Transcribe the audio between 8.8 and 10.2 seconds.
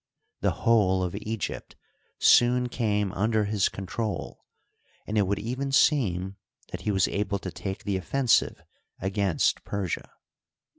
against Persia.